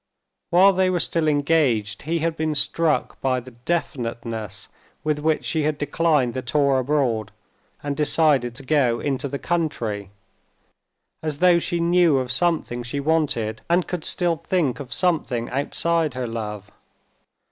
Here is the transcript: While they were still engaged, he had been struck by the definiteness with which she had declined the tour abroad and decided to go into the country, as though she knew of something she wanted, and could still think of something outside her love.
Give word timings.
While 0.49 0.73
they 0.73 0.89
were 0.89 0.99
still 0.99 1.27
engaged, 1.27 2.01
he 2.01 2.17
had 2.25 2.35
been 2.35 2.55
struck 2.55 3.21
by 3.21 3.39
the 3.39 3.51
definiteness 3.51 4.67
with 5.03 5.19
which 5.19 5.45
she 5.45 5.61
had 5.61 5.77
declined 5.77 6.33
the 6.33 6.41
tour 6.41 6.79
abroad 6.79 7.31
and 7.83 7.95
decided 7.95 8.55
to 8.55 8.63
go 8.65 8.99
into 8.99 9.27
the 9.27 9.37
country, 9.37 10.09
as 11.21 11.37
though 11.37 11.59
she 11.59 11.79
knew 11.79 12.17
of 12.17 12.31
something 12.31 12.81
she 12.81 12.99
wanted, 12.99 13.61
and 13.69 13.87
could 13.87 14.03
still 14.03 14.37
think 14.37 14.79
of 14.79 14.91
something 14.91 15.51
outside 15.51 16.15
her 16.15 16.25
love. 16.25 16.71